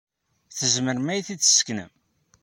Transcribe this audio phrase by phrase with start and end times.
[0.57, 1.91] Tzemrem ad iyi-t-id-tesseknem?